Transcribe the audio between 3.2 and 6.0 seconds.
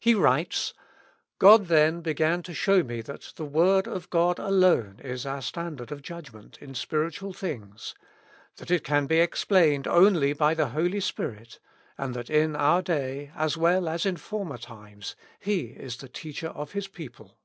the word of God alone is our standard